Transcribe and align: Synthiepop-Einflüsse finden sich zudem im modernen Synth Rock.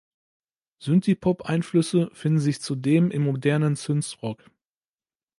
Synthiepop-Einflüsse 0.79 2.09
finden 2.15 2.39
sich 2.39 2.59
zudem 2.59 3.11
im 3.11 3.21
modernen 3.21 3.75
Synth 3.75 4.17
Rock. 4.23 4.49